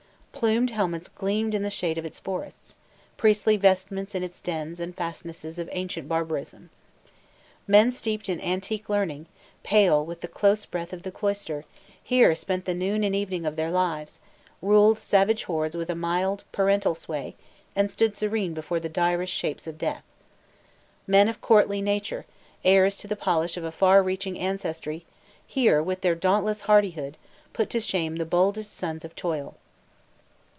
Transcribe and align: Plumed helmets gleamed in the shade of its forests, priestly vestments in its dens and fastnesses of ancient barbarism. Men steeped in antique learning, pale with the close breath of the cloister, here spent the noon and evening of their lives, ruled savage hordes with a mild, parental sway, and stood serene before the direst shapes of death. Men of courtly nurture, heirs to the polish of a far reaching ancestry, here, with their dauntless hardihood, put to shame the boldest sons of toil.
Plumed 0.33 0.71
helmets 0.71 1.07
gleamed 1.07 1.53
in 1.53 1.61
the 1.61 1.69
shade 1.69 1.99
of 1.99 2.05
its 2.05 2.17
forests, 2.17 2.75
priestly 3.15 3.57
vestments 3.57 4.15
in 4.15 4.23
its 4.23 4.41
dens 4.41 4.79
and 4.79 4.95
fastnesses 4.95 5.59
of 5.59 5.69
ancient 5.71 6.09
barbarism. 6.09 6.71
Men 7.67 7.91
steeped 7.91 8.27
in 8.27 8.41
antique 8.41 8.89
learning, 8.89 9.27
pale 9.61 10.03
with 10.03 10.21
the 10.21 10.27
close 10.27 10.65
breath 10.65 10.93
of 10.93 11.03
the 11.03 11.11
cloister, 11.11 11.63
here 12.01 12.33
spent 12.33 12.65
the 12.65 12.73
noon 12.73 13.03
and 13.03 13.13
evening 13.15 13.45
of 13.45 13.55
their 13.55 13.69
lives, 13.69 14.19
ruled 14.63 14.97
savage 14.99 15.43
hordes 15.43 15.77
with 15.77 15.91
a 15.91 15.95
mild, 15.95 16.43
parental 16.51 16.95
sway, 16.95 17.35
and 17.75 17.91
stood 17.91 18.17
serene 18.17 18.55
before 18.55 18.79
the 18.79 18.89
direst 18.89 19.31
shapes 19.33 19.67
of 19.67 19.77
death. 19.77 20.03
Men 21.05 21.27
of 21.29 21.39
courtly 21.39 21.83
nurture, 21.83 22.25
heirs 22.65 22.97
to 22.97 23.07
the 23.07 23.15
polish 23.15 23.57
of 23.57 23.63
a 23.63 23.71
far 23.71 24.01
reaching 24.01 24.39
ancestry, 24.39 25.05
here, 25.45 25.83
with 25.83 26.01
their 26.01 26.15
dauntless 26.15 26.61
hardihood, 26.61 27.15
put 27.53 27.69
to 27.69 27.79
shame 27.79 28.15
the 28.15 28.25
boldest 28.25 28.73
sons 28.75 29.05
of 29.05 29.15
toil. 29.15 29.55